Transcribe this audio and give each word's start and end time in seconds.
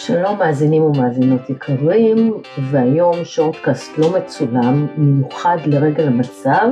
שלום 0.00 0.38
מאזינים 0.38 0.82
ומאזינות 0.82 1.50
יקרים, 1.50 2.42
והיום 2.70 3.24
שורטקאסט 3.24 3.98
לא 3.98 4.18
מצולם, 4.18 4.86
מיוחד 4.96 5.56
לרגל 5.66 6.06
המצב, 6.06 6.68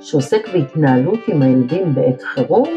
שעוסק 0.00 0.48
בהתנהלות 0.52 1.18
עם 1.28 1.42
הילדים 1.42 1.94
בעת 1.94 2.22
חירום, 2.22 2.68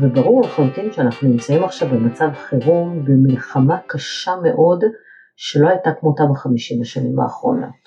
וברור 0.00 0.40
לחלוטין 0.40 0.92
שאנחנו 0.92 1.28
נמצאים 1.28 1.64
עכשיו 1.64 1.88
במצב 1.88 2.28
חירום, 2.34 3.04
במלחמה 3.04 3.78
קשה 3.86 4.32
מאוד, 4.42 4.84
שלא 5.36 5.68
הייתה 5.68 5.90
כמותה 6.00 6.22
בחמישים 6.32 6.82
השנים 6.82 7.20
האחרונות. 7.20 7.84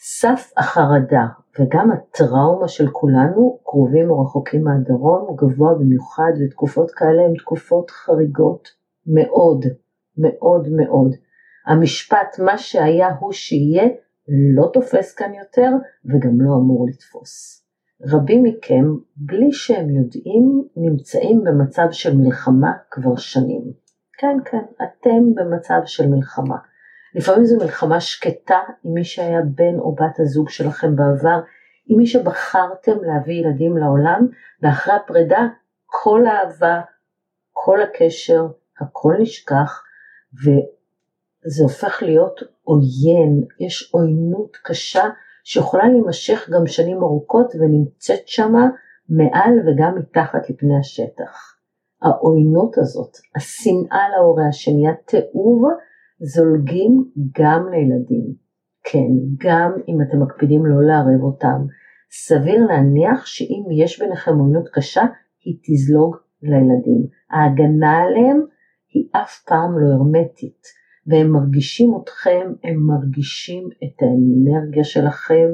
סף 0.00 0.52
החרדה 0.56 1.26
וגם 1.60 1.90
הטראומה 1.92 2.68
של 2.68 2.90
כולנו, 2.92 3.58
קרובים 3.64 4.10
או 4.10 4.22
רחוקים 4.22 4.64
מהדרום, 4.64 5.36
גבוה 5.36 5.74
במיוחד, 5.74 6.32
ותקופות 6.40 6.90
כאלה 6.90 7.22
הן 7.22 7.34
תקופות 7.38 7.90
חריגות 7.90 8.68
מאוד. 9.06 9.83
מאוד 10.18 10.68
מאוד. 10.68 11.14
המשפט 11.66 12.38
מה 12.38 12.58
שהיה 12.58 13.08
הוא 13.20 13.32
שיהיה 13.32 13.84
לא 14.56 14.70
תופס 14.72 15.14
כאן 15.14 15.34
יותר 15.34 15.70
וגם 16.04 16.40
לא 16.40 16.54
אמור 16.54 16.86
לתפוס. 16.88 17.64
רבים 18.06 18.42
מכם, 18.42 18.84
בלי 19.16 19.52
שהם 19.52 19.90
יודעים, 19.90 20.64
נמצאים 20.76 21.44
במצב 21.44 21.86
של 21.90 22.16
מלחמה 22.16 22.72
כבר 22.90 23.16
שנים. 23.16 23.62
כן, 24.18 24.36
כן, 24.44 24.64
אתם 24.82 25.34
במצב 25.34 25.80
של 25.84 26.08
מלחמה. 26.08 26.56
לפעמים 27.14 27.44
זו 27.44 27.56
מלחמה 27.56 28.00
שקטה 28.00 28.58
עם 28.84 28.94
מי 28.94 29.04
שהיה 29.04 29.40
בן 29.42 29.78
או 29.78 29.94
בת 29.94 30.20
הזוג 30.20 30.48
שלכם 30.48 30.96
בעבר, 30.96 31.40
עם 31.86 31.98
מי 31.98 32.06
שבחרתם 32.06 32.96
להביא 33.02 33.34
ילדים 33.34 33.76
לעולם, 33.76 34.26
ואחרי 34.62 34.94
הפרידה 34.94 35.46
כל 35.86 36.26
האהבה, 36.26 36.80
כל 37.52 37.82
הקשר, 37.82 38.46
הכל 38.80 39.14
נשכח, 39.20 39.82
וזה 40.42 41.62
הופך 41.62 42.02
להיות 42.02 42.40
עוין, 42.62 43.44
יש 43.60 43.90
עוינות 43.92 44.56
קשה 44.64 45.04
שיכולה 45.44 45.88
להימשך 45.88 46.50
גם 46.52 46.66
שנים 46.66 47.02
ארוכות 47.02 47.52
ונמצאת 47.54 48.28
שמה 48.28 48.68
מעל 49.08 49.52
וגם 49.66 49.98
מתחת 49.98 50.50
לפני 50.50 50.78
השטח. 50.78 51.54
העוינות 52.02 52.78
הזאת, 52.78 53.16
השנאה 53.36 54.08
להורה 54.16 54.48
השני, 54.48 54.88
התיעוב, 54.88 55.62
זולגים 56.20 57.04
גם 57.40 57.68
לילדים. 57.70 58.34
כן, 58.84 59.08
גם 59.38 59.72
אם 59.88 59.98
אתם 60.02 60.22
מקפידים 60.22 60.66
לא 60.66 60.86
לערב 60.86 61.22
אותם. 61.22 61.66
סביר 62.10 62.66
להניח 62.66 63.26
שאם 63.26 63.62
יש 63.72 64.02
ביניכם 64.02 64.38
עוינות 64.38 64.68
קשה, 64.72 65.02
היא 65.44 65.58
תזלוג 65.62 66.16
לילדים. 66.42 67.06
ההגנה 67.30 67.98
עליהם 68.02 68.40
היא 68.94 69.08
אף 69.12 69.42
פעם 69.46 69.78
לא 69.78 69.94
הרמטית, 69.94 70.62
והם 71.06 71.30
מרגישים 71.30 71.94
אתכם, 72.02 72.52
הם 72.64 72.76
מרגישים 72.86 73.68
את 73.84 74.02
האנרגיה 74.02 74.84
שלכם. 74.84 75.48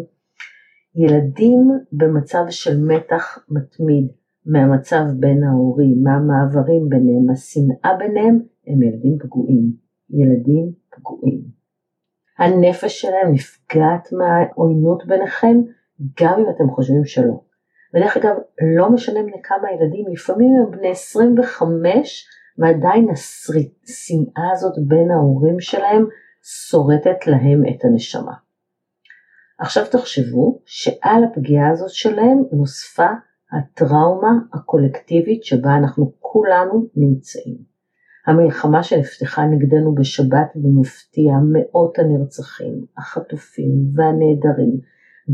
ילדים 0.95 1.71
במצב 1.93 2.45
של 2.51 2.85
מתח 2.85 3.39
מתמיד 3.49 4.09
מהמצב 4.47 5.05
בין 5.19 5.45
ההורים, 5.45 6.03
מהמעברים 6.03 6.89
ביניהם, 6.89 7.31
השנאה 7.31 7.97
ביניהם, 7.99 8.41
הם 8.67 8.83
ילדים 8.83 9.19
פגועים. 9.19 9.73
ילדים 10.11 10.73
פגועים. 10.97 11.41
הנפש 12.39 13.01
שלהם 13.01 13.33
נפגעת 13.33 14.09
מהעוינות 14.13 15.07
ביניכם, 15.07 15.57
גם 16.21 16.41
אם 16.41 16.47
אתם 16.57 16.71
חושבים 16.71 17.05
שלא. 17.05 17.41
ודרך 17.95 18.17
אגב, 18.17 18.37
לא 18.77 18.91
משנה 18.91 19.23
בני 19.23 19.43
כמה 19.43 19.73
ילדים, 19.73 20.05
לפעמים 20.13 20.49
הם 20.57 20.71
בני 20.71 20.91
25 20.91 22.29
ועדיין 22.59 23.09
השנאה 23.11 24.53
הזאת 24.53 24.75
בין 24.87 25.11
ההורים 25.11 25.61
שלהם 25.61 26.07
שורטת 26.43 27.27
להם 27.27 27.63
את 27.71 27.85
הנשמה. 27.85 28.35
עכשיו 29.59 29.85
תחשבו 29.91 30.63
שעל 30.67 31.25
הפגיעה 31.25 31.71
הזאת 31.71 31.91
שלהם 31.91 32.39
נוספה 32.53 33.09
הטראומה 33.53 34.33
הקולקטיבית 34.55 35.45
שבה 35.45 35.77
אנחנו 35.77 36.13
כולנו 36.19 36.87
נמצאים. 36.97 37.71
המלחמה 38.27 38.83
שנפתחה 38.83 39.45
נגדנו 39.45 39.95
בשבת 39.95 40.53
במפתיע, 40.55 41.33
מאות 41.53 41.99
הנרצחים, 41.99 42.85
החטופים 42.99 43.73
והנעדרים 43.95 44.81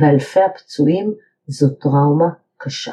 ואלפי 0.00 0.40
הפצועים 0.40 1.14
זו 1.46 1.74
טראומה 1.74 2.28
קשה. 2.56 2.92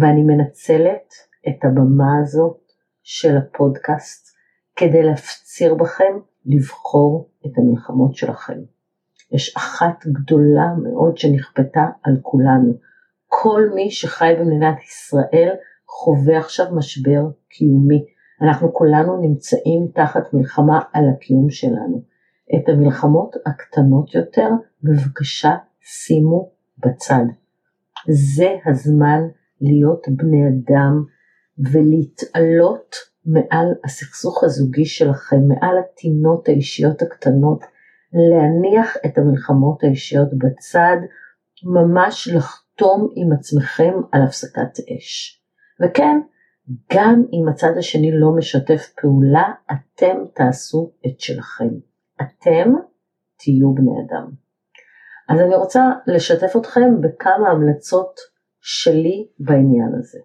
ואני 0.00 0.22
מנצלת 0.22 1.14
את 1.48 1.64
הבמה 1.64 2.18
הזאת 2.22 2.65
של 3.08 3.36
הפודקאסט 3.36 4.36
כדי 4.76 5.02
להפציר 5.02 5.74
בכם 5.74 6.18
לבחור 6.46 7.30
את 7.46 7.50
המלחמות 7.58 8.14
שלכם. 8.14 8.58
יש 9.32 9.56
אחת 9.56 10.06
גדולה 10.06 10.66
מאוד 10.82 11.16
שנכפתה 11.18 11.86
על 12.02 12.16
כולנו. 12.22 12.74
כל 13.26 13.62
מי 13.74 13.90
שחי 13.90 14.32
במדינת 14.38 14.76
ישראל 14.82 15.48
חווה 15.88 16.38
עכשיו 16.38 16.66
משבר 16.76 17.22
קיומי. 17.48 18.04
אנחנו 18.42 18.72
כולנו 18.72 19.20
נמצאים 19.20 19.88
תחת 19.94 20.34
מלחמה 20.34 20.80
על 20.92 21.04
הקיום 21.14 21.50
שלנו. 21.50 22.02
את 22.56 22.68
המלחמות 22.68 23.36
הקטנות 23.46 24.14
יותר, 24.14 24.48
בבקשה 24.82 25.56
שימו 25.80 26.50
בצד. 26.78 27.24
זה 28.08 28.56
הזמן 28.66 29.20
להיות 29.60 30.06
בני 30.08 30.48
אדם 30.48 31.15
ולהתעלות 31.58 32.96
מעל 33.26 33.66
הסכסוך 33.84 34.44
הזוגי 34.44 34.84
שלכם, 34.84 35.36
מעל 35.48 35.78
הטינות 35.78 36.48
האישיות 36.48 37.02
הקטנות, 37.02 37.64
להניח 38.12 38.96
את 39.06 39.18
המלחמות 39.18 39.84
האישיות 39.84 40.28
בצד, 40.34 40.96
ממש 41.64 42.28
לחתום 42.34 43.12
עם 43.14 43.32
עצמכם 43.32 43.94
על 44.12 44.22
הפסקת 44.22 44.78
אש. 44.96 45.42
וכן, 45.80 46.20
גם 46.92 47.22
אם 47.32 47.48
הצד 47.48 47.72
השני 47.78 48.10
לא 48.12 48.36
משתף 48.36 48.92
פעולה, 49.00 49.52
אתם 49.72 50.16
תעשו 50.34 50.92
את 51.06 51.20
שלכם. 51.20 51.68
אתם 52.20 52.72
תהיו 53.38 53.74
בני 53.74 53.90
אדם. 54.06 54.30
אז 55.28 55.40
אני 55.40 55.54
רוצה 55.54 55.90
לשתף 56.06 56.56
אתכם 56.56 57.00
בכמה 57.00 57.50
המלצות 57.50 58.14
שלי 58.60 59.28
בעניין 59.38 59.94
הזה. 59.98 60.18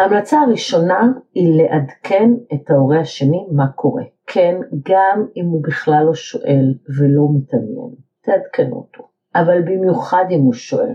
ההמלצה 0.00 0.40
הראשונה 0.40 1.12
היא 1.34 1.62
לעדכן 1.62 2.30
את 2.54 2.70
ההורה 2.70 3.00
השני 3.00 3.46
מה 3.52 3.68
קורה. 3.68 4.02
כן, 4.26 4.60
גם 4.88 5.26
אם 5.36 5.46
הוא 5.46 5.62
בכלל 5.62 6.04
לא 6.06 6.14
שואל 6.14 6.74
ולא 6.98 7.28
מתעניין, 7.34 7.94
תעדכנו 8.20 8.76
אותו. 8.76 9.08
אבל 9.34 9.62
במיוחד 9.62 10.24
אם 10.30 10.40
הוא 10.40 10.52
שואל. 10.52 10.92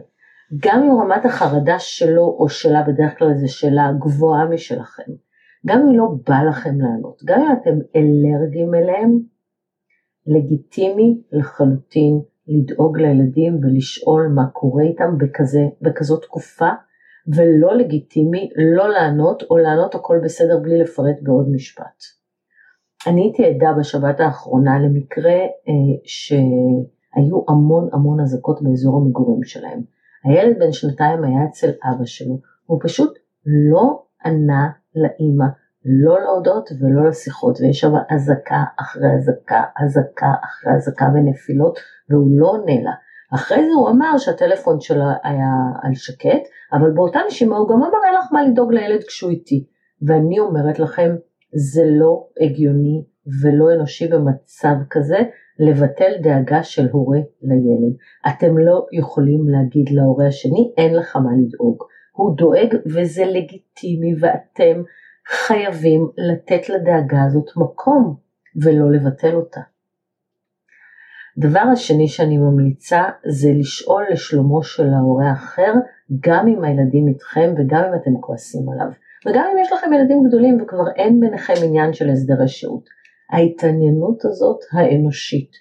גם 0.59 0.83
אם 0.83 0.99
רמת 1.01 1.25
החרדה 1.25 1.79
שלו 1.79 2.35
או 2.39 2.49
שלה, 2.49 2.83
בדרך 2.88 3.19
כלל 3.19 3.33
זו 3.33 3.53
שאלה 3.57 3.91
גבוהה 3.99 4.45
משלכם, 4.45 5.11
גם 5.66 5.81
אם 5.81 5.95
לא 5.95 6.05
בא 6.27 6.43
לכם 6.49 6.81
לענות, 6.81 7.22
גם 7.25 7.41
אם 7.41 7.51
אתם 7.61 7.77
אלרגיים 7.95 8.75
אליהם, 8.75 9.19
לגיטימי 10.27 11.22
לחלוטין 11.31 12.22
לדאוג 12.47 12.97
לילדים 12.97 13.59
ולשאול 13.61 14.27
מה 14.35 14.47
קורה 14.53 14.83
איתם 14.83 15.17
בכזה, 15.17 15.63
בכזאת 15.81 16.23
תקופה, 16.23 16.69
ולא 17.27 17.75
לגיטימי 17.75 18.49
לא 18.75 18.89
לענות 18.89 19.43
או 19.49 19.57
לענות 19.57 19.95
הכל 19.95 20.19
בסדר 20.23 20.59
בלי 20.59 20.79
לפרט 20.79 21.15
בעוד 21.21 21.49
משפט. 21.49 22.03
אני 23.07 23.21
הייתי 23.21 23.45
עדה 23.45 23.73
בשבת 23.79 24.19
האחרונה 24.19 24.79
למקרה 24.79 25.33
אה, 25.33 25.95
שהיו 26.03 27.43
המון 27.47 27.89
המון 27.93 28.19
אזעקות 28.19 28.61
באזור 28.61 28.97
המגורים 28.97 29.43
שלהם. 29.43 29.81
הילד 30.23 30.59
בן 30.59 30.71
שנתיים 30.71 31.23
היה 31.23 31.45
אצל 31.49 31.69
אבא 31.69 32.05
שלו, 32.05 32.39
הוא 32.65 32.79
פשוט 32.83 33.13
לא 33.45 34.03
ענה 34.25 34.69
לאימא, 34.95 35.45
לא 35.85 36.21
להודות 36.21 36.69
ולא 36.81 37.09
לשיחות, 37.09 37.61
ויש 37.61 37.79
שם 37.79 37.93
אזעקה 38.09 38.63
אחרי 38.79 39.07
אזעקה, 39.17 39.63
אזעקה 39.83 40.33
אחרי 40.43 40.73
אזעקה 40.75 41.05
ונפילות, 41.13 41.79
והוא 42.09 42.39
לא 42.39 42.47
עונה 42.47 42.81
לה. 42.83 42.91
אחרי 43.33 43.66
זה 43.66 43.73
הוא 43.75 43.89
אמר 43.89 44.17
שהטלפון 44.17 44.79
שלו 44.79 45.05
היה 45.23 45.51
על 45.83 45.95
שקט, 45.95 46.47
אבל 46.73 46.91
באותה 46.91 47.19
נשימה 47.27 47.57
הוא 47.57 47.69
גם 47.69 47.75
אמר 47.75 47.99
אין 48.05 48.13
לך 48.13 48.25
מה 48.31 48.43
לדאוג 48.43 48.73
לילד 48.73 49.03
כשהוא 49.03 49.31
איתי. 49.31 49.66
ואני 50.01 50.39
אומרת 50.39 50.79
לכם, 50.79 51.16
זה 51.55 51.81
לא 51.85 52.27
הגיוני 52.41 53.03
ולא 53.41 53.73
אנושי 53.73 54.07
במצב 54.07 54.75
כזה 54.89 55.17
לבטל 55.59 56.11
דאגה 56.22 56.63
של 56.63 56.87
הורה 56.91 57.19
לילד. 57.41 57.95
אתם 58.27 58.57
לא 58.57 58.85
יכולים 58.91 59.49
להגיד 59.49 59.89
להורה 59.91 60.28
השני 60.28 60.73
אין 60.78 60.95
לך 60.95 61.16
מה 61.16 61.29
לדאוג. 61.37 61.83
הוא 62.11 62.37
דואג 62.37 62.75
וזה 62.85 63.25
לגיטימי 63.25 64.16
ואתם 64.19 64.81
חייבים 65.28 66.07
לתת 66.17 66.69
לדאגה 66.69 67.23
הזאת 67.23 67.45
מקום 67.55 68.16
ולא 68.63 68.91
לבטל 68.91 69.35
אותה. 69.35 69.61
דבר 71.37 71.64
השני 71.73 72.08
שאני 72.08 72.37
ממליצה 72.37 73.03
זה 73.26 73.49
לשאול 73.59 74.03
לשלומו 74.11 74.64
של 74.64 74.93
ההורה 74.93 75.29
האחר, 75.29 75.73
גם 76.20 76.47
אם 76.47 76.64
הילדים 76.64 77.08
איתכם 77.08 77.53
וגם 77.58 77.84
אם 77.84 77.96
אתם 78.02 78.22
כועסים 78.22 78.70
עליו. 78.70 78.87
וגם 79.26 79.46
אם 79.53 79.58
יש 79.61 79.72
לכם 79.72 79.93
ילדים 79.93 80.23
גדולים 80.28 80.61
וכבר 80.61 80.91
אין 80.96 81.20
ביניכם 81.20 81.53
עניין 81.64 81.93
של 81.93 82.09
הסדרי 82.09 82.47
שהות. 82.47 82.90
ההתעניינות 83.32 84.26
הזאת 84.26 84.59
האנושית 84.72 85.52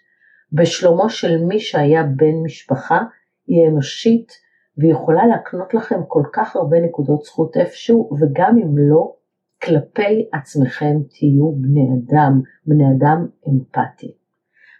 בשלומו 0.52 1.10
של 1.10 1.44
מי 1.44 1.60
שהיה 1.60 2.02
בן 2.02 2.34
משפחה 2.44 3.02
היא 3.46 3.68
אנושית 3.68 4.32
והיא 4.78 4.92
יכולה 4.92 5.26
להקנות 5.26 5.74
לכם 5.74 6.00
כל 6.08 6.22
כך 6.32 6.56
הרבה 6.56 6.80
נקודות 6.80 7.22
זכות 7.22 7.56
איפשהו 7.56 8.10
וגם 8.20 8.58
אם 8.58 8.78
לא, 8.78 9.14
כלפי 9.62 10.28
עצמכם 10.32 10.96
תהיו 11.18 11.52
בני 11.52 11.88
אדם, 11.94 12.40
בני 12.66 12.84
אדם 12.96 13.26
אמפתי. 13.48 14.23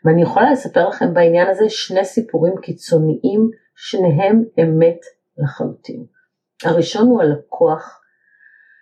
ואני 0.05 0.23
יכולה 0.23 0.53
לספר 0.53 0.89
לכם 0.89 1.15
בעניין 1.15 1.49
הזה 1.51 1.65
שני 1.69 2.05
סיפורים 2.05 2.55
קיצוניים, 2.63 3.51
שניהם 3.77 4.45
אמת 4.63 5.01
לחלוטין. 5.39 6.05
הראשון 6.65 7.07
הוא 7.07 7.23
הלקוח 7.23 8.01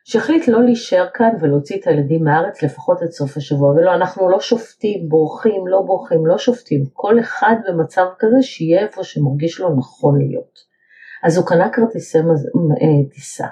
שהחליט 0.05 0.49
לא 0.49 0.65
להישאר 0.65 1.07
כאן 1.15 1.31
ולהוציא 1.41 1.81
את 1.81 1.87
הילדים 1.87 2.25
מהארץ 2.25 2.63
לפחות 2.63 3.03
עד 3.03 3.11
סוף 3.11 3.37
השבוע, 3.37 3.71
ולא, 3.71 3.95
אנחנו 3.95 4.31
לא 4.31 4.41
שופטים, 4.41 5.09
בורחים, 5.09 5.67
לא 5.67 5.83
בורחים, 5.87 6.27
לא 6.27 6.39
שופטים, 6.39 6.85
כל 6.93 7.21
אחד 7.21 7.55
במצב 7.69 8.07
כזה 8.19 8.43
שיהיה 8.43 8.81
איפה 8.81 9.05
שמרגיש 9.05 9.61
לו 9.61 9.77
נכון 9.77 10.19
להיות. 10.19 10.59
אז 11.23 11.37
הוא 11.37 11.47
קנה 11.47 11.71
כרטיסי 11.73 12.19
מז... 12.19 12.47
אה, 12.47 13.11
טיסה, 13.11 13.47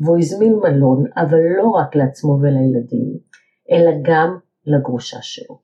והוא 0.00 0.18
הזמין 0.18 0.52
מלון, 0.52 1.04
אבל 1.16 1.38
לא 1.58 1.68
רק 1.68 1.96
לעצמו 1.96 2.38
ולילדים, 2.42 3.18
אלא 3.70 3.90
גם 4.02 4.38
לגרושה 4.66 5.18
שלו. 5.22 5.63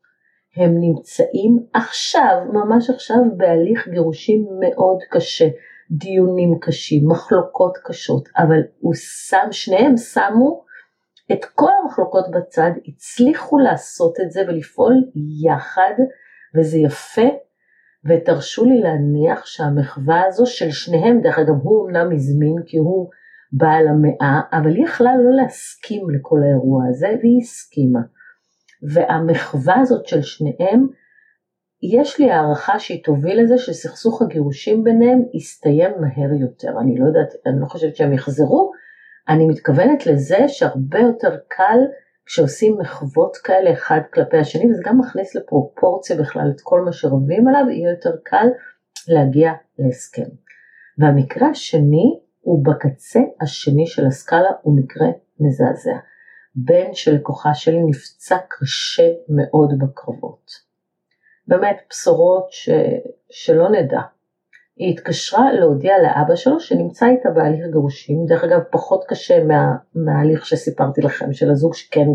הם 0.56 0.80
נמצאים 0.80 1.58
עכשיו, 1.72 2.36
ממש 2.52 2.90
עכשיו, 2.90 3.16
בהליך 3.36 3.88
גירושים 3.88 4.46
מאוד 4.60 4.98
קשה. 5.10 5.48
דיונים 5.90 6.58
קשים, 6.60 7.08
מחלוקות 7.08 7.78
קשות, 7.84 8.28
אבל 8.36 8.60
הוא 8.80 8.94
שם, 8.94 9.46
שניהם 9.50 9.96
שמו 9.96 10.64
את 11.32 11.44
כל 11.44 11.70
המחלוקות 11.82 12.24
בצד, 12.30 12.70
הצליחו 12.88 13.58
לעשות 13.58 14.20
את 14.20 14.30
זה 14.30 14.40
ולפעול 14.48 14.94
יחד, 15.44 15.94
וזה 16.56 16.78
יפה, 16.78 17.28
ותרשו 18.08 18.64
לי 18.64 18.80
להניח 18.80 19.46
שהמחווה 19.46 20.22
הזו 20.26 20.46
של 20.46 20.70
שניהם, 20.70 21.20
דרך 21.20 21.38
אגב 21.38 21.54
הוא 21.62 21.88
אמנם 21.88 22.12
הזמין 22.12 22.56
כי 22.66 22.78
הוא 22.78 23.10
בעל 23.52 23.88
המאה, 23.88 24.40
אבל 24.52 24.74
היא 24.74 24.84
יכלה 24.84 25.10
לא 25.16 25.42
להסכים 25.42 26.10
לכל 26.10 26.38
האירוע 26.42 26.84
הזה, 26.88 27.08
והיא 27.22 27.40
הסכימה. 27.40 28.00
והמחווה 28.82 29.80
הזאת 29.80 30.06
של 30.06 30.22
שניהם 30.22 30.86
יש 31.82 32.20
לי 32.20 32.30
הערכה 32.30 32.78
שהיא 32.78 33.04
תוביל 33.04 33.42
לזה 33.42 33.58
שסכסוך 33.58 34.22
הגירושים 34.22 34.84
ביניהם 34.84 35.22
יסתיים 35.34 35.90
מהר 36.00 36.32
יותר. 36.40 36.80
אני 36.80 36.98
לא 36.98 37.06
יודעת, 37.06 37.28
אני 37.46 37.60
לא 37.60 37.66
חושבת 37.66 37.96
שהם 37.96 38.12
יחזרו, 38.12 38.72
אני 39.28 39.46
מתכוונת 39.46 40.06
לזה 40.06 40.48
שהרבה 40.48 40.98
יותר 40.98 41.36
קל 41.48 41.78
כשעושים 42.26 42.78
מחוות 42.78 43.36
כאלה 43.36 43.72
אחד 43.72 44.00
כלפי 44.12 44.36
השני, 44.36 44.70
וזה 44.70 44.82
גם 44.86 44.98
מכניס 44.98 45.34
לפרופורציה 45.34 46.16
בכלל 46.16 46.50
את 46.56 46.60
כל 46.62 46.80
מה 46.80 46.92
שרבים 46.92 47.48
עליו, 47.48 47.70
יהיה 47.70 47.90
יותר 47.90 48.16
קל 48.24 48.46
להגיע 49.08 49.52
להסכם. 49.78 50.30
והמקרה 50.98 51.48
השני 51.48 52.20
הוא 52.40 52.64
בקצה 52.64 53.20
השני 53.40 53.86
של 53.86 54.06
הסקאלה, 54.06 54.48
הוא 54.62 54.78
מקרה 54.78 55.08
מזעזע. 55.40 55.98
בן 56.54 56.94
של 56.94 57.14
לקוחה 57.14 57.54
שלי 57.54 57.82
נפצע 57.82 58.36
קשה 58.48 59.12
מאוד 59.28 59.74
בקרבות. 59.78 60.50
באמת 61.46 61.76
בשורות 61.90 62.46
ש... 62.50 62.68
שלא 63.30 63.70
נדע. 63.70 64.00
היא 64.76 64.94
התקשרה 64.94 65.52
להודיע 65.52 65.94
לאבא 66.02 66.36
שלו 66.36 66.60
שנמצא 66.60 67.06
איתה 67.06 67.30
בהליך 67.30 67.66
גירושים, 67.72 68.26
דרך 68.26 68.44
אגב 68.44 68.60
פחות 68.70 69.04
קשה 69.08 69.44
מה... 69.44 69.76
מההליך 69.94 70.46
שסיפרתי 70.46 71.00
לכם 71.00 71.32
של 71.32 71.50
הזוג 71.50 71.74
שכן 71.74 72.06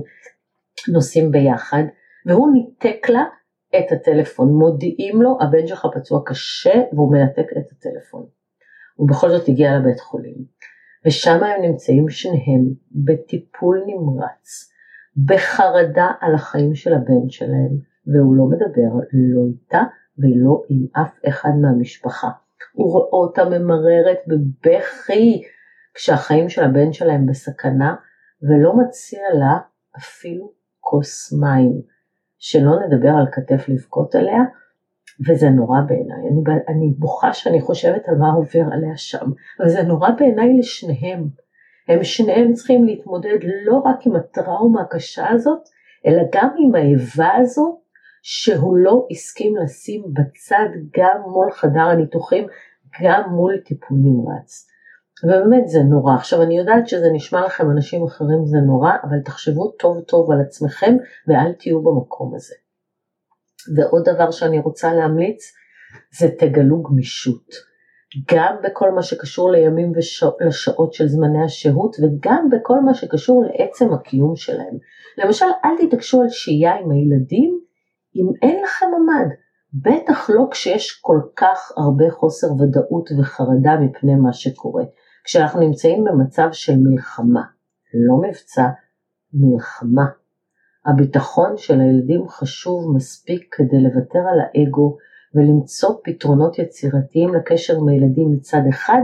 נוסעים 0.93 1.31
ביחד, 1.31 1.83
והוא 2.25 2.49
ניתק 2.53 3.09
לה 3.09 3.23
את 3.69 3.91
הטלפון, 3.91 4.49
מודיעים 4.49 5.21
לו 5.21 5.37
הבן 5.41 5.67
שלך 5.67 5.87
פצוע 5.95 6.21
קשה 6.25 6.81
והוא 6.93 7.11
מנתק 7.11 7.47
את 7.57 7.71
הטלפון. 7.71 8.25
הוא 8.95 9.09
בכל 9.09 9.29
זאת 9.29 9.47
הגיע 9.47 9.77
לבית 9.77 9.99
חולים, 9.99 10.35
ושם 11.05 11.43
הם 11.43 11.61
נמצאים 11.61 12.09
שניהם 12.09 12.63
בטיפול 12.91 13.83
נמרץ, 13.87 14.71
בחרדה 15.25 16.07
על 16.21 16.35
החיים 16.35 16.75
של 16.75 16.93
הבן 16.93 17.29
שלהם, 17.29 17.77
והוא 18.07 18.35
לא 18.35 18.45
מדבר 18.45 19.07
לא 19.13 19.41
איתה 19.47 19.81
ולא 20.17 20.61
עם 20.69 20.85
אף 20.91 21.19
אחד 21.27 21.49
מהמשפחה. 21.61 22.29
הוא 22.73 22.91
רואה 22.91 23.09
אותה 23.11 23.45
ממררת 23.45 24.17
בבכי 24.27 25.43
כשהחיים 25.93 26.49
של 26.49 26.63
הבן 26.63 26.93
שלהם 26.93 27.25
בסכנה 27.25 27.95
ולא 28.41 28.75
מציע 28.75 29.21
לה 29.39 29.57
אפילו 29.97 30.51
כוס 30.79 31.33
מים, 31.33 31.81
שלא 32.37 32.71
נדבר 32.85 33.09
על 33.09 33.25
כתף 33.31 33.69
לבכות 33.69 34.15
עליה, 34.15 34.41
וזה 35.27 35.49
נורא 35.49 35.77
בעיניי, 35.87 36.17
אני, 36.17 36.41
אני 36.67 36.93
בוכה 36.97 37.33
שאני 37.33 37.61
חושבת 37.61 38.07
על 38.07 38.15
מה 38.15 38.31
עובר 38.31 38.73
עליה 38.73 38.97
שם, 38.97 39.25
אבל 39.59 39.69
זה 39.69 39.83
נורא 39.83 40.09
בעיניי 40.09 40.57
לשניהם. 40.57 41.27
הם 41.87 42.03
שניהם 42.03 42.53
צריכים 42.53 42.85
להתמודד 42.85 43.37
לא 43.65 43.77
רק 43.77 44.05
עם 44.05 44.15
הטראומה 44.15 44.81
הקשה 44.81 45.29
הזאת, 45.29 45.59
אלא 46.05 46.21
גם 46.33 46.49
עם 46.57 46.75
האיבה 46.75 47.29
הזו 47.37 47.79
שהוא 48.21 48.77
לא 48.77 49.07
הסכים 49.11 49.55
לשים 49.57 50.03
בצד 50.13 50.69
גם 50.97 51.21
מול 51.27 51.51
חדר 51.51 51.87
הניתוחים, 51.91 52.47
גם 53.03 53.29
מול 53.29 53.57
טיפול 53.65 53.97
נמרץ. 54.01 54.67
ובאמת 55.23 55.67
זה 55.67 55.79
נורא. 55.83 56.15
עכשיו 56.15 56.41
אני 56.41 56.57
יודעת 56.57 56.87
שזה 56.87 57.09
נשמע 57.13 57.45
לכם 57.45 57.71
אנשים 57.71 58.03
אחרים 58.03 58.45
זה 58.45 58.57
נורא, 58.57 58.91
אבל 59.03 59.19
תחשבו 59.25 59.71
טוב 59.71 60.01
טוב 60.01 60.31
על 60.31 60.41
עצמכם 60.41 60.95
ואל 61.27 61.53
תהיו 61.53 61.81
במקום 61.83 62.35
הזה. 62.35 62.55
ועוד 63.75 64.09
דבר 64.09 64.31
שאני 64.31 64.59
רוצה 64.59 64.93
להמליץ 64.93 65.53
זה 66.19 66.27
תגלו 66.39 66.83
גמישות. 66.83 67.75
גם 68.31 68.55
בכל 68.63 68.91
מה 68.91 69.03
שקשור 69.03 69.51
לימים 69.51 69.91
ולשעות 70.39 70.93
של 70.93 71.07
זמני 71.07 71.43
השהות 71.45 71.95
וגם 71.99 72.49
בכל 72.51 72.79
מה 72.79 72.93
שקשור 72.93 73.43
לעצם 73.45 73.93
הקיום 73.93 74.35
שלהם. 74.35 74.77
למשל 75.17 75.45
אל 75.65 75.87
תתעקשו 75.87 76.21
על 76.21 76.29
שהייה 76.29 76.75
עם 76.75 76.91
הילדים 76.91 77.59
אם 78.15 78.27
אין 78.41 78.63
לכם 78.63 78.85
ממ"ד, 78.85 79.29
בטח 79.73 80.29
לא 80.29 80.47
כשיש 80.51 80.99
כל 81.01 81.19
כך 81.35 81.71
הרבה 81.77 82.05
חוסר 82.09 82.47
ודאות 82.53 83.09
וחרדה 83.19 83.79
מפני 83.81 84.15
מה 84.15 84.33
שקורה, 84.33 84.83
כשאנחנו 85.23 85.59
נמצאים 85.59 86.03
במצב 86.03 86.47
של 86.51 86.73
מלחמה, 86.77 87.43
לא 88.07 88.29
מבצע, 88.29 88.63
מלחמה. 89.33 90.05
הביטחון 90.85 91.57
של 91.57 91.81
הילדים 91.81 92.27
חשוב 92.27 92.95
מספיק 92.95 93.55
כדי 93.55 93.79
לוותר 93.81 94.19
על 94.19 94.39
האגו 94.39 94.97
ולמצוא 95.35 95.89
פתרונות 96.03 96.59
יצירתיים 96.59 97.33
לקשר 97.33 97.73
עם 97.77 97.89
הילדים 97.89 98.31
מצד 98.31 98.61
אחד, 98.69 99.01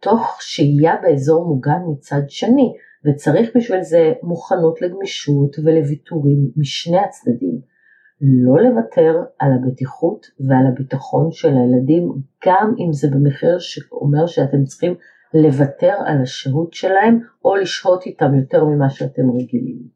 תוך 0.00 0.38
שהייה 0.40 0.96
באזור 1.02 1.46
מוגן 1.46 1.80
מצד 1.92 2.22
שני, 2.28 2.72
וצריך 3.04 3.50
בשביל 3.56 3.82
זה 3.82 4.12
מוכנות 4.22 4.82
לגמישות 4.82 5.56
ולוויתורים 5.64 6.50
משני 6.56 6.98
הצדדים. 6.98 7.72
לא 8.20 8.62
לוותר 8.62 9.22
על 9.38 9.50
הבטיחות 9.52 10.26
ועל 10.40 10.66
הביטחון 10.66 11.32
של 11.32 11.48
הילדים, 11.48 12.12
גם 12.46 12.74
אם 12.78 12.92
זה 12.92 13.08
במחיר 13.10 13.58
שאומר 13.58 14.26
שאתם 14.26 14.64
צריכים 14.64 14.94
לוותר 15.34 15.94
על 16.04 16.22
השהות 16.22 16.72
שלהם 16.72 17.18
או 17.44 17.56
לשהות 17.56 18.06
איתם 18.06 18.34
יותר 18.34 18.64
ממה 18.64 18.90
שאתם 18.90 19.30
רגילים. 19.30 19.91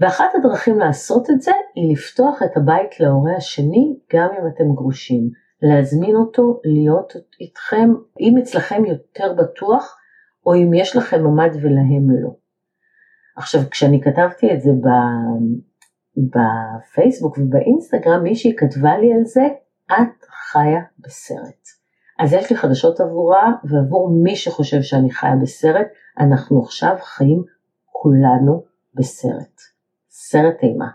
ואחת 0.00 0.34
הדרכים 0.34 0.78
לעשות 0.78 1.30
את 1.30 1.40
זה 1.40 1.52
היא 1.74 1.92
לפתוח 1.92 2.42
את 2.42 2.56
הבית 2.56 3.00
להורה 3.00 3.36
השני 3.36 3.98
גם 4.12 4.28
אם 4.40 4.46
אתם 4.54 4.74
גרושים, 4.74 5.30
להזמין 5.62 6.16
אותו 6.16 6.60
להיות 6.64 7.12
איתכם, 7.40 7.90
אם 8.20 8.38
אצלכם 8.38 8.84
יותר 8.84 9.32
בטוח 9.32 9.96
או 10.46 10.54
אם 10.54 10.74
יש 10.74 10.96
לכם 10.96 11.24
ממ"ד 11.24 11.56
ולהם 11.62 12.10
לא. 12.22 12.30
עכשיו 13.36 13.60
כשאני 13.70 14.00
כתבתי 14.02 14.52
את 14.54 14.60
זה 14.60 14.70
בפייסבוק 16.16 17.38
ובאינסטגרם 17.38 18.22
מישהי 18.22 18.56
כתבה 18.56 18.98
לי 18.98 19.12
על 19.12 19.24
זה, 19.24 19.46
את 19.92 20.24
חיה 20.52 20.80
בסרט. 20.98 21.62
אז 22.18 22.32
יש 22.32 22.50
לי 22.50 22.56
חדשות 22.56 23.00
עבורה 23.00 23.52
ועבור 23.64 24.10
מי 24.22 24.36
שחושב 24.36 24.82
שאני 24.82 25.10
חיה 25.10 25.36
בסרט, 25.42 25.86
אנחנו 26.18 26.62
עכשיו 26.62 26.96
חיים 27.00 27.42
כולנו 27.92 28.64
בסרט. 28.94 29.75
סרט 30.30 30.56
אימה. 30.62 30.88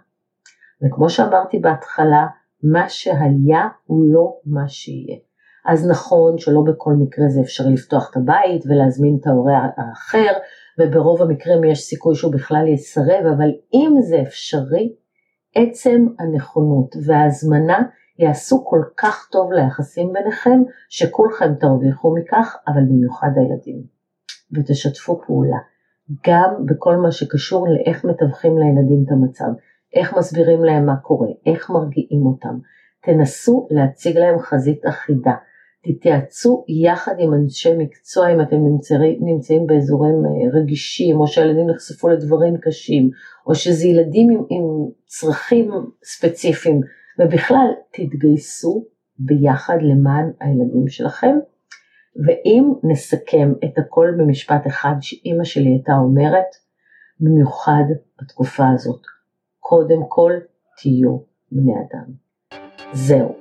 וכמו 0.82 1.10
שאמרתי 1.10 1.60
בהתחלה, 1.60 2.28
מה 2.64 2.90
שהיה 2.90 3.68
הוא 3.86 4.14
לא 4.14 4.38
מה 4.46 4.68
שיהיה. 4.68 5.18
אז 5.66 5.90
נכון 5.90 6.38
שלא 6.38 6.62
בכל 6.68 6.94
מקרה 6.94 7.28
זה 7.28 7.42
אפשרי 7.42 7.74
לפתוח 7.74 8.10
את 8.12 8.18
הבית 8.18 8.66
ולהזמין 8.66 9.18
את 9.22 9.28
ההורה 9.28 9.68
האחר, 9.78 10.34
וברוב 10.80 11.22
המקרים 11.22 11.64
יש 11.64 11.80
סיכוי 11.80 12.16
שהוא 12.16 12.34
בכלל 12.34 12.68
יסרב, 12.68 13.26
אבל 13.38 13.50
אם 13.74 13.96
זה 14.02 14.22
אפשרי, 14.22 14.96
עצם 15.56 16.06
הנכונות 16.20 16.96
וההזמנה 17.06 17.84
יעשו 18.20 18.66
כל 18.66 18.82
כך 18.98 19.28
טוב 19.32 19.52
ליחסים 19.52 20.14
ביניכם, 20.14 20.62
שכולכם 20.90 21.56
תרוויחו 21.60 22.16
מכך, 22.16 22.56
אבל 22.68 22.82
במיוחד 22.90 23.30
הילדים. 23.36 23.84
ותשתפו 24.54 25.22
פעולה. 25.28 25.58
גם 26.27 26.65
בכל 26.65 26.96
מה 26.96 27.12
שקשור 27.12 27.68
לאיך 27.70 28.06
מתווכים 28.06 28.58
לילדים 28.58 29.03
את 29.06 29.12
המצב, 29.12 29.51
איך 29.96 30.18
מסבירים 30.18 30.63
להם 30.63 30.86
מה 30.86 30.96
קורה, 30.96 31.27
איך 31.46 31.70
מרגיעים 31.70 32.25
אותם. 32.25 32.58
תנסו 33.03 33.68
להציג 33.72 34.18
להם 34.18 34.39
חזית 34.39 34.86
אחידה. 34.86 35.34
תתייעצו 35.84 36.65
יחד 36.68 37.15
עם 37.20 37.34
אנשי 37.34 37.77
מקצוע 37.77 38.34
אם 38.34 38.41
אתם 38.41 38.56
נמצאים, 38.56 39.20
נמצאים 39.22 39.68
באזורים 39.68 40.25
אה, 40.25 40.60
רגישים 40.60 41.20
או 41.20 41.27
שהילדים 41.27 41.70
נחשפו 41.70 42.10
לדברים 42.10 42.58
קשים 42.58 43.10
או 43.48 43.56
שזה 43.56 43.88
ילדים 43.88 44.30
עם, 44.30 44.39
עם 44.50 44.89
צרכים 45.06 45.72
ספציפיים 46.03 46.82
ובכלל 47.20 47.68
תתגייסו 47.91 48.86
ביחד 49.20 49.77
למען 49.82 50.32
הילדים 50.41 50.88
שלכם 50.88 51.38
ואם 52.15 52.74
נסכם 52.84 53.53
את 53.65 53.77
הכל 53.77 54.08
במשפט 54.18 54.68
אחד 54.68 54.96
שאימא 55.01 55.44
שלי 55.44 55.70
הייתה 55.70 55.94
אומרת 55.94 56.56
במיוחד 57.20 57.84
בתקופה 58.22 58.63
הזאת 58.74 59.01
קודם 59.60 60.00
כל 60.08 60.34
תהיו 60.77 61.18
בני 61.51 61.74
אדם. 61.74 62.12
זהו. 62.94 63.36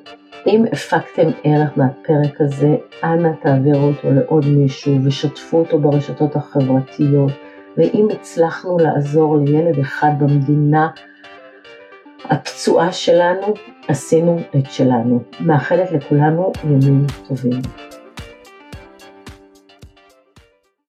אם 0.46 0.64
הפקתם 0.72 1.28
ערך 1.44 1.78
מהפרק 1.78 2.40
הזה, 2.40 2.76
אנא 3.04 3.28
תעבירו 3.42 3.86
אותו 3.86 4.10
לעוד 4.10 4.44
מישהו 4.46 5.04
ושתפו 5.04 5.58
אותו 5.58 5.78
ברשתות 5.78 6.36
החברתיות, 6.36 7.32
ואם 7.76 8.08
הצלחנו 8.12 8.78
לעזור 8.78 9.36
לילד 9.36 9.78
אחד 9.78 10.10
במדינה 10.18 10.88
הפצועה 12.24 12.92
שלנו, 12.92 13.54
עשינו 13.88 14.38
את 14.58 14.70
שלנו. 14.70 15.20
מאחלת 15.40 15.92
לכולנו 15.92 16.52
ימים 16.64 17.06
טובים. 17.28 17.89